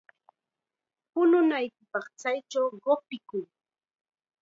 [1.11, 3.45] Puñunaykipaq kaychaw qupikuy.